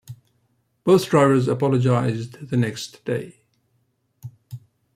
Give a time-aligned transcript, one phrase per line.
[0.83, 3.41] Both drivers apologized the next day.